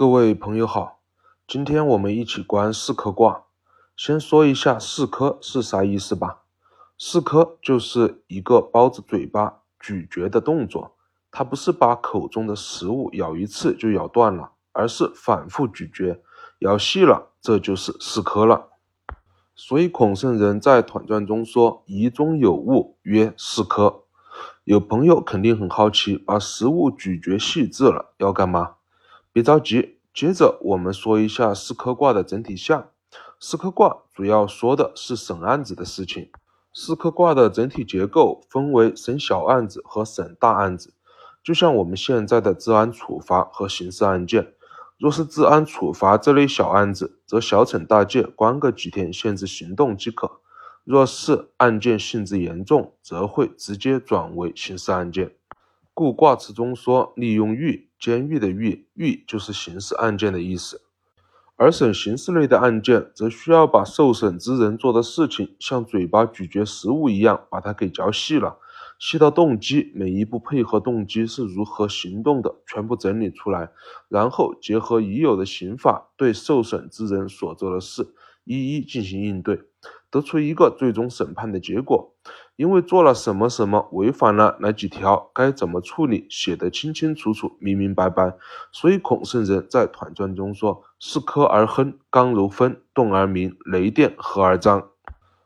[0.00, 1.02] 各位朋友好，
[1.46, 3.44] 今天我们一起观四颗卦。
[3.94, 6.44] 先说一下四颗是啥意思吧。
[6.96, 10.96] 四颗就是一个包着嘴巴咀嚼的动作，
[11.30, 16.22] 它不是把口中的食物咬一次就咬断了，而是反复咀嚼，
[16.60, 18.70] 咬细了，这就是四颗了。
[19.54, 24.04] 所以孔圣人在《团传》中说：“疑中有物，曰四颗。”
[24.64, 28.76] 有朋友肯定很好奇，把食物咀嚼细致了要干嘛？
[29.40, 32.90] 别着急，接着我们说一下四颗卦的整体象。
[33.40, 36.30] 四颗卦主要说的是审案子的事情。
[36.74, 40.92] 四颗卦的整体结构分为审小案子和审大案子，
[41.42, 44.52] 就像我们现在的治安处罚和刑事案件。
[44.98, 50.26] 若是治安处罚这类小案子，则小惩大戒，关个几天，限制行动即可；
[50.84, 55.34] 若是案件性质严重，则会直接转为刑事案件。
[55.92, 60.80] 故卦辞中说：“利用狱。”监狱的狱，狱就是刑事案件的意思。
[61.56, 68.56] 而审刑事类的案件，则需要把受审之人做的事情，像嘴巴咀嚼食物一样，把它给嚼细了，
[68.98, 73.70] 细到动机，每一步配合动机是如何行动的，全部整理出来，
[74.08, 78.14] 然后结合已有的刑法，对受审之人所做的事，
[78.44, 79.60] 一一进行应对。
[80.10, 82.14] 得出一个最终审判的结果，
[82.60, 88.36] 因为做了什么什么，违反了哪几条，该怎么处理，写得清清楚楚、明明白白。
[88.70, 94.90] 所以孔圣人在《团传》中说：“是科而亨，刚柔分，动而明，雷电合而张。”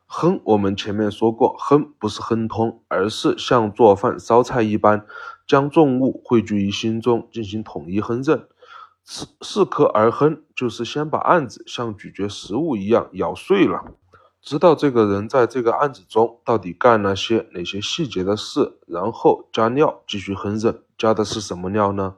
[0.05, 5.05] 亨，我们前面说过，亨不是亨通，而是像做饭烧菜一般，
[5.47, 8.47] 将重物汇聚于心中，进行统一烹饪。
[9.05, 13.85] 是是科而亨，就是先把案子像咀嚼食物一样咬碎了。
[14.45, 20.81] 知道这个人在这个案子中到底干了些哪些细节的事，然后加料继续烹饪。
[20.99, 22.13] 加的是什么料呢？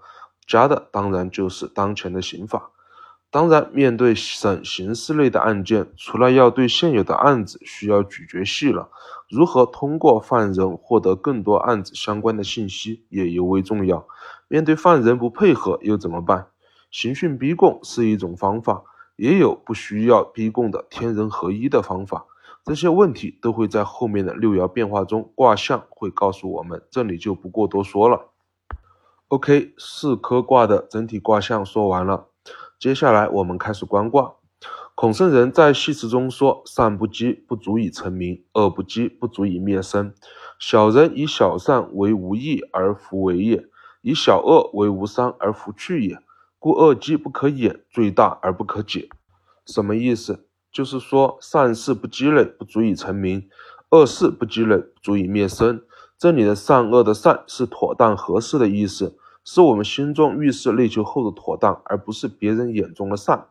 [0.45, 2.71] 加的当然就是当前的刑法。
[3.29, 8.89] 当然，面对审刑事类的案件，除了要对现有的案子需要咀嚼细了，
[9.29, 14.05] 如何通过犯人获得更多案子相关的信息也尤为重要。
[14.49, 16.47] 面对犯人不配合又怎么办？
[16.91, 18.83] 刑讯逼供是一种方法。
[19.17, 22.25] 也有不需要逼供的天人合一的方法，
[22.63, 28.29] 这些问题都会在后面的六爻变化中卦象会告诉我们，这里就不过多说了。
[29.29, 32.27] OK，四颗卦的整体卦象说完了，
[32.79, 34.35] 接下来我们开始观卦。
[34.95, 40.13] 孔圣人在系辞中说：“善不积，不足以成名；恶不积，不足以灭身。
[40.57, 43.67] 小人以小善为无益而弗为也，
[44.01, 46.17] 以小恶为无伤而弗去也。”
[46.67, 49.07] 故恶积不可掩，罪大而不可解。
[49.65, 50.49] 什么意思？
[50.69, 53.43] 就是说善事不积累，不足以成名；
[53.91, 55.81] 恶事不积累，不足以灭身。
[56.17, 63.47] 这里的善恶的善是妥当合适的意思，是我们心中遇事内求后的妥当，而不是别人眼中的善。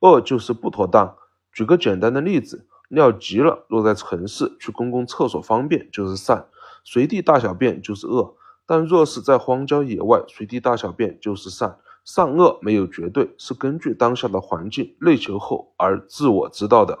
[0.00, 1.16] 恶就是不妥当。
[1.52, 6.48] 举个简单的例子，尿急了，若在城市去公共厕所方便就是善，
[6.82, 8.34] 随地大小便就是恶；
[8.66, 11.78] 但若是在荒郊野外随地大小便就是善。
[12.06, 17.00] 善恶没有绝对，是根据当下的环境内求后而自我知道的。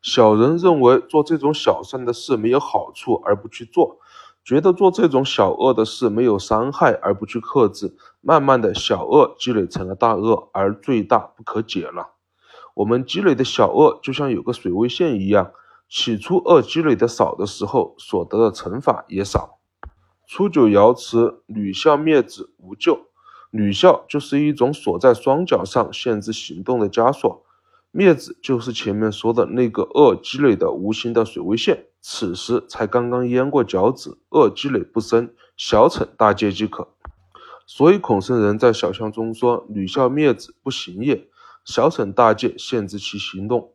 [0.00, 3.98] 小人认为做这种小善的事没有好处而不去做，
[4.42, 12.12] 觉得做这种小恶的事没有伤害而不去克制，慢慢的小恶积累成了大恶，而罪大不可解了。
[12.74, 15.52] 我们积累的小恶就像有个水位线一样，
[15.90, 19.58] 起初恶积累的少的时候，所得的惩罚也少。
[20.26, 23.11] 初九爻辞：女孝灭子，无咎。
[23.54, 27.44] 女校就是一种锁在双脚上限制行动的枷锁，
[27.90, 36.88] 灭子就是前面说的那个恶积累的无形的水位线，此时才刚刚淹过脚趾，恶积累不深，小惩大戒即可。
[37.66, 41.28] 所以孔圣人在小象中说：“女校灭子不行也，
[41.62, 43.72] 小惩大戒限制其行动。”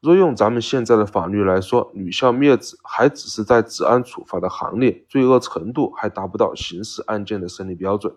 [0.00, 8.14] 若用咱们现在的法律来说，女校灭子还只是在治安处罚的行列，罪恶程度还达不到刑事案件的审理标准。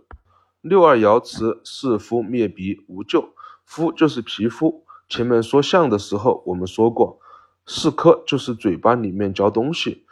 [0.62, 3.30] 六二爻辞：是夫灭鼻，无咎。
[3.66, 4.86] 肤就是皮肤。
[5.10, 7.20] 前面说相的时候，我们说过，
[7.66, 10.06] 四颗就是嘴巴里面嚼东西，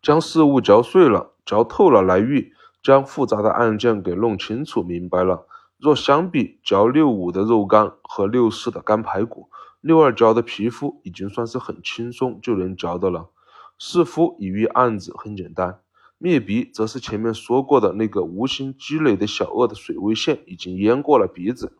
[0.00, 2.52] 将事物嚼碎了、嚼透了来喻，
[2.84, 5.46] 将复杂的案件给弄清楚明白了。
[5.76, 9.50] 若相比嚼六五的肉干和六四的干排骨，
[9.80, 13.30] 六二嚼的皮肤已经算是很轻松就能嚼的了。
[13.76, 15.80] 是夫以喻案子很简单。
[16.24, 21.76] 灭鼻则是前面说过的那个无形积累的小恶的水位线已经淹过了鼻子，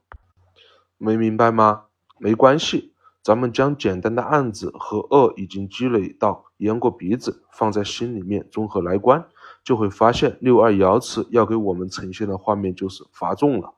[0.98, 1.84] 没明白吗？
[2.18, 2.92] 没关系，
[3.22, 9.26] 咱们将简单的案子和恶已经积累到淹过鼻子放在心里面综合来观，
[9.64, 13.72] 就会发现六二爻辞要给我们呈现的画面就是罚重了。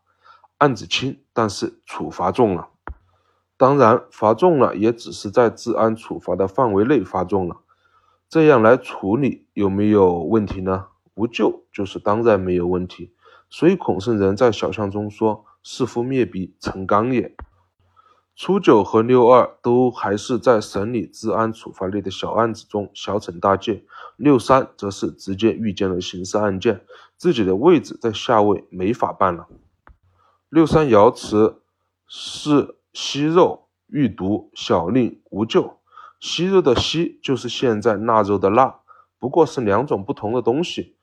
[0.59, 2.71] 案子轻，但是处罚重了。
[3.57, 7.59] 当然，罚重了也只是在治安处罚的范围内罚重了。
[8.29, 10.87] 这样来处理有没有问题呢？
[11.15, 13.13] 无咎就是当然没有问题。
[13.49, 17.35] 所以孔圣人在小象中说：“弑父灭鼻，成刚也。”
[18.35, 23.85] 初九和六二都还是在审理治安处罚类的小案子中小惩大戒，
[24.17, 26.85] 六三则是直接遇见了刑事案件，
[27.17, 29.47] 自己的位置在下位，没法办了。
[30.51, 31.63] 六三爻辞
[32.07, 35.79] 是息肉欲毒，小令无咎。
[36.21, 38.81] 息肉的息就是现在腊肉的腊，
[39.19, 40.97] 不过是两种不同的东西。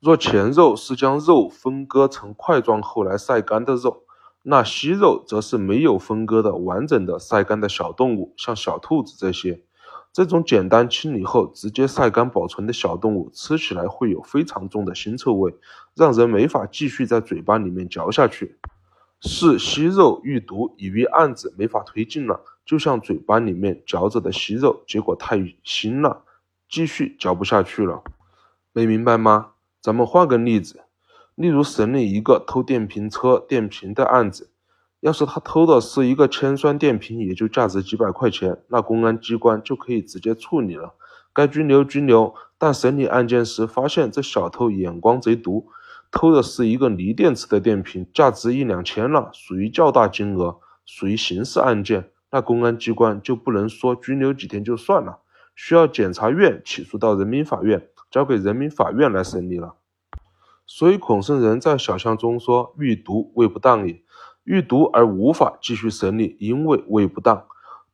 [0.00, 4.04] 若前肉是将肉分割成块状后来晒干的肉。
[4.48, 9.64] 那息肉则是没有分割的完整的晒干的小动物，像小兔子这些。
[10.12, 15.52] 这种简单清理后直接晒干保存的小动物，吃起来会有非常重的腥臭味，
[15.96, 18.56] 让人没法继续在嘴巴里面嚼下去。
[19.20, 26.24] 是息肉遇毒，以为案子没法推进了，就像嘴巴里面嚼着的息肉，结果太腥了，
[26.68, 28.02] 继续嚼不下去了。
[28.72, 29.52] 没明白吗？
[29.80, 30.82] 咱们换个例子。
[31.36, 34.50] 例如审理一个偷电瓶车电瓶的案子，
[35.00, 40.94] 要是他偷的是一个铅酸电瓶，也就价值几百块钱，那公安机关就可以直接处理了，
[41.34, 42.34] 该拘留拘留。
[42.58, 45.68] 但审理案件时发现这小偷眼光贼毒，
[46.10, 55.20] 偷的是一个锂电池的电瓶，价值一两千了，属于较大金额，属于刑事案件，那公安机关就不能说拘留几天就算了，
[55.54, 59.76] 需要检察院起诉到人民法院，交给人民法院来审理了。
[60.66, 64.02] 所以孔圣人在小象中说：“欲毒未不当也，
[64.44, 67.46] 欲毒而无法继续审理，因为未不当。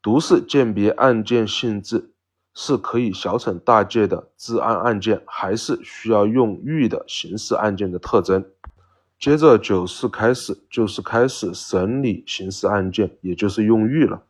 [0.03, 2.11] 毒是鉴别案件性质，
[2.53, 8.45] 是可以小惩大戒的治安案件，还是需要用欲的刑事案件的特征。”
[9.21, 14.21] 接着九四开始就是开始审理刑事案件，也就是用欲了。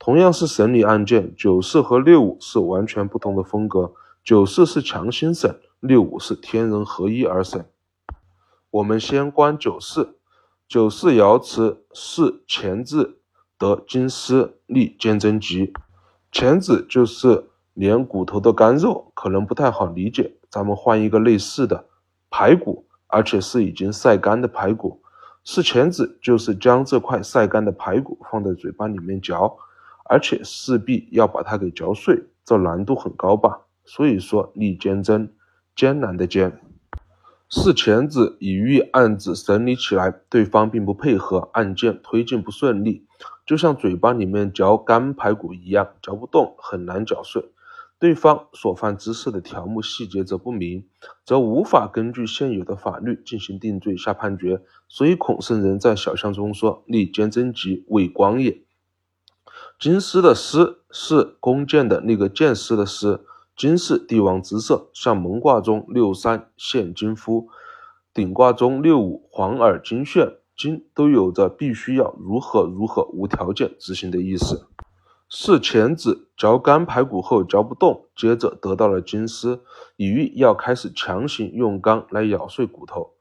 [0.00, 3.92] 同样是审理案件，九四和六五是完全不同的风格。
[4.24, 7.66] 九四是强行审，六五是天人合一而审。
[8.70, 10.16] 我们先观九四，
[10.66, 13.18] 九四爻辞是前字
[13.58, 15.74] 得金丝立坚贞吉，
[16.32, 20.34] 前子就是连骨头的干肉，可能不太好理解。
[20.48, 21.84] 咱们换一个类似的
[22.30, 25.02] 排骨，而且是已经晒干的排骨。
[25.44, 29.56] 是前子就是将这块晒干的排骨放在嘴巴里面嚼，
[30.10, 33.60] 而且势必要把它给嚼碎，这难度很高吧？
[33.84, 35.32] 所以说立坚贞，
[35.76, 36.60] 艰难的艰。
[37.48, 43.06] 是钳子已遇案子审理起来，对方并不配合，案件推进不顺利，
[43.46, 47.44] 就像嘴巴里面嚼干排骨一样，嚼不动，很难嚼碎。
[48.00, 50.86] 对方所犯之事的条目细节则不明，
[51.24, 54.60] 则无法根据现有的法律进行定罪下判决。
[54.88, 58.60] 所以孔圣人在小象中说：“立坚贞吉，为光也。”
[59.80, 63.24] 金丝的丝是弓箭的那个箭丝的丝。
[63.56, 67.48] 金是帝王之色，像蒙卦中六三现金夫，
[68.12, 74.66] 顶卦中六五黄耳金炫，金都有着必须要如何如何无条件执行的意思。
[75.30, 79.62] 是钳子嚼干排骨后嚼不动，接着得到了金丝，
[79.96, 83.14] 以喻要开始强行用钢来咬碎骨头，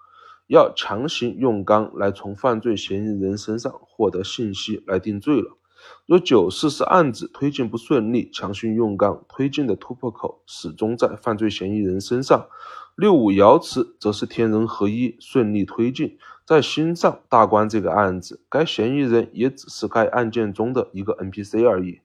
[0.47, 5.59] 要强行用钢来从犯罪嫌疑人身上获得信息来定罪了。
[6.05, 12.48] 若九四是案子推进不顺利，强行用钢推进的突破口始终在犯罪嫌疑人身上；
[12.95, 22.01] 六五爻辞则是天人合一，顺利推进，在心上大关这个案子，该嫌疑人也只是该案件中的一个 NPC 而已。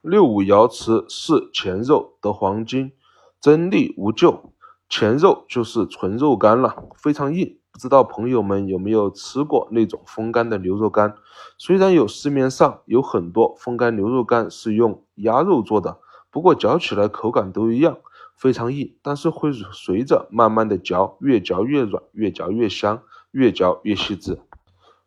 [0.00, 2.92] 六五爻辞是前肉得黄金，
[3.40, 4.52] 真力无咎。
[4.88, 7.58] 前肉就是纯肉干了，非常硬。
[7.72, 11.14] 不知道朋友们有没有吃过那种风干的牛肉干？
[11.56, 15.98] 虽然有市面上有很多风干牛肉干是用鸭肉做的，
[16.30, 17.96] 不过嚼起来口感都一样，
[18.36, 24.38] 非常硬，但是会随着慢慢的嚼，越嚼越软，越嚼越香，越嚼越细致。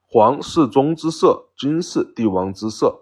[0.08, 3.02] 黄是中之色，金是帝王之色，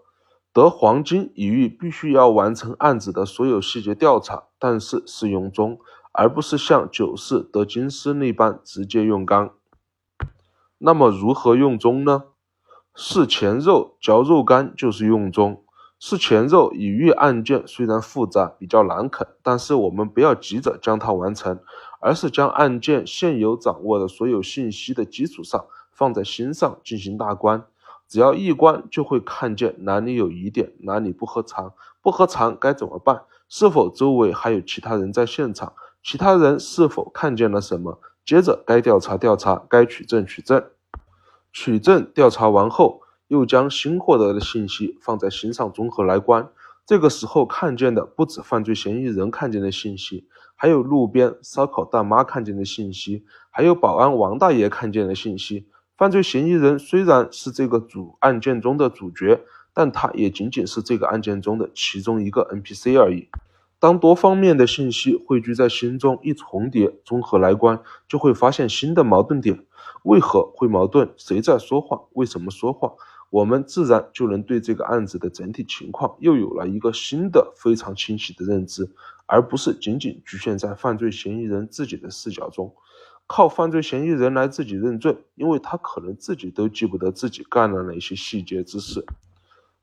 [0.52, 5.80] 得黄金以喻必须要完成案子的所有细节调查，但是是用中。
[6.14, 9.52] 而不是像九四得金丝那般直接用钢。
[10.78, 12.24] 那么如何用中呢？
[12.96, 15.64] 是前肉嚼肉干就是用中。
[16.00, 21.60] 是前肉已遇案件虽然复杂比较难啃，但是我们不要急着将它完成，
[22.02, 27.66] 而是将案件现有掌握的所有信息的基础上放在心上进行大观。
[28.08, 33.24] 只要一观，就会看见哪里有疑点，哪里不合常，不合常该怎么办？
[33.48, 35.74] 是否周围还有其他人在现场？
[36.04, 38.00] 其他人是否看见了什么？
[38.26, 40.64] 接着该调查调查，该取证取证。
[41.54, 46.50] 取证调查完后，又将新获得的信息放在心上综合来观。
[46.86, 55.70] 这个时候看见的不止犯罪嫌疑人看见的信息，还有路边烧烤大妈看见的信息，还有保安王大爷看见的信息。
[55.96, 59.40] 犯罪嫌疑人虽然是这个主案件中的主角，
[59.74, 63.30] 但他也仅仅是这个案件中的其中一个 NPC 而已。
[63.84, 69.66] 当多方面的信息汇聚在心中一重叠，综合来观，就会发现新的矛盾点。
[70.04, 71.12] 为何会矛盾？
[71.18, 72.02] 谁在说谎？
[72.14, 72.94] 为什么说谎？
[73.30, 78.90] 我们自然就能对这个案子的整体情况又有了一个新的、非常清晰的认知，
[79.26, 82.74] 而不是仅仅局限在犯罪嫌疑人自己的视角中。
[83.28, 89.06] 靠犯罪嫌疑人来自己认罪，因为他可能自己都记不得自己干了哪些细节之事。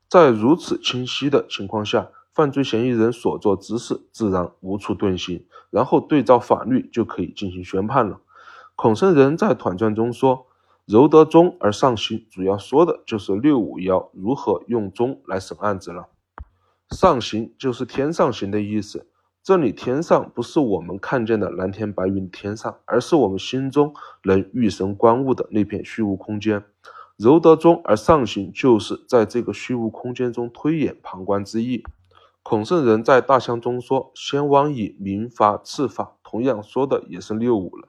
[0.09, 8.21] 在如此清晰的情况下，犯罪嫌疑人所做之事自然无处遁形，然后对照法律就可以进行宣判了。
[8.75, 10.47] 孔圣人在团传中说
[10.87, 16.07] ：“柔得中而上刑”，主要说的就是六五爻如何用中来审案子了。
[16.89, 19.07] 上刑就是天上行的意思。
[19.43, 26.63] 这里天上不是我们看见的蓝天白云天上，而是我们心中能御神观物的那片虚无空间。
[27.17, 31.83] 柔得中而上行，就是在这个虚无空间中推演旁观之意。
[32.43, 37.87] 孔圣人在大象中说：“先王以民法治法”，同样说的也是六五了。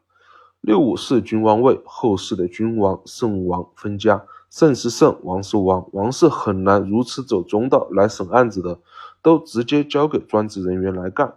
[0.60, 8.78] 六五是君王位，后世的君王圣王分家，圣是圣，王是王，王是很难如此走中道来审案子的，
[9.22, 11.34] 都直接交给专职人员来干。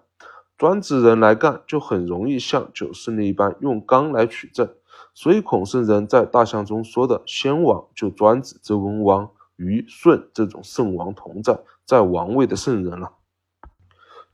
[0.57, 4.69] 专职人来干，就很容易像九四那一般用刚来取证，
[5.13, 13.13] 所以孔圣人在大象中说的先王，就专指周文王、虞舜这种圣王同在在王位的圣人了。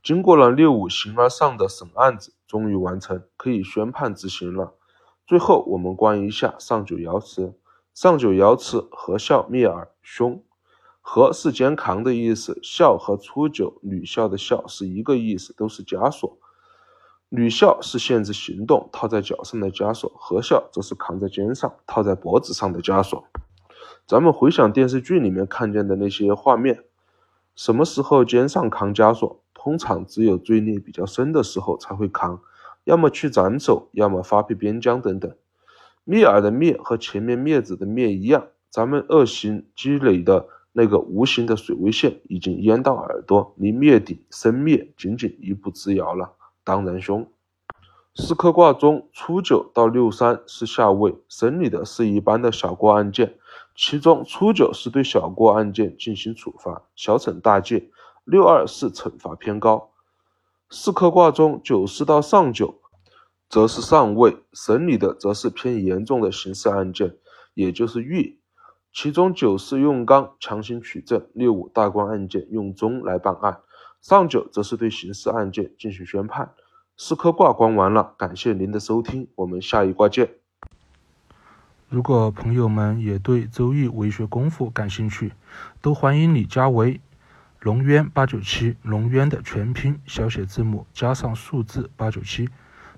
[0.02, 4.74] 经过了六五形而上的审案子，终于完成，可以宣判执行了。
[5.26, 7.54] 最后，我们观一下上九爻辞：
[7.94, 10.42] 上九爻辞，和孝灭耳，凶。
[11.04, 16.38] 和是肩扛的意思，孝和初九女孝的孝是一个意思，都是枷锁。
[17.28, 23.24] 女孝是限制行动，套在脚上的枷锁；和孝则是扛在肩上，套在脖子上的枷锁。
[24.06, 26.84] 咱们回想电视剧里面看见的那些画面，
[27.54, 29.42] 什么时候肩上扛枷锁？
[29.54, 32.40] 通常只有罪孽比较深的时候才会扛，
[32.84, 35.32] 要么去斩首，要么发配边疆等等。
[36.04, 40.48] 灭耳的灭和前面灭子的灭一样，咱们恶行积累的。
[40.74, 46.32] 那个无形的水位线已经淹到耳朵，离灭顶生灭仅仅一步之遥了，
[46.64, 47.30] 当然凶。
[48.14, 53.38] 四科卦中初九到六三是下位，审理的是一般的小过案件，
[53.74, 57.88] 其中初九是对小过案件进行处罚，小惩大戒；
[58.24, 59.92] 六二是惩罚偏高。
[60.68, 62.82] 四科卦中九四到上九
[63.48, 67.16] 则是上位，审理的则是偏严重的刑事案件，
[67.54, 68.38] 也就是狱。
[68.92, 73.62] 其中九是用刚强行取证，六五大官案件用中来办案，
[74.02, 76.52] 上九则是对刑事案件进行宣判。
[76.96, 80.30] 四颗卦观完了，感谢您的收听，我们下一卦见。
[81.88, 85.32] 如果朋友们也对周易为学功夫感兴趣，
[85.80, 87.00] 都欢迎你加为
[87.60, 92.48] 龙渊八九七，龙渊的全拼小写字母加上数字八九七。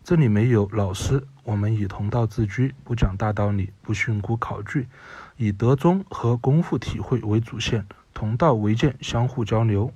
[0.05, 4.87] 这里没有老师，我们以同道自居，不讲大道理，不训诂考据，
[5.39, 9.91] 以德中和功夫体会为主线，同道为鉴，相互交流。